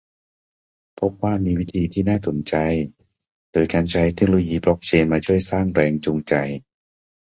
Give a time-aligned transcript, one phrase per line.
[0.99, 2.55] พบว่ามีวิธีที่น่าสนใจ
[3.53, 6.33] โดยการใช้เทคโนโลยีบล็อกเชนจ์มาช่วยสร้างแรงจูงใจ